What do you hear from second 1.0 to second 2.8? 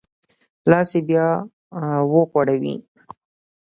بیا وغوړوی.